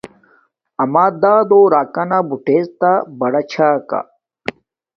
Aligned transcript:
اما 0.83 1.05
دادو 1.21 1.59
راکانا 1.73 2.19
بوتڎتا 2.27 2.91
بڑا 3.19 3.41
چھا 3.51 3.69
کا 3.89 3.99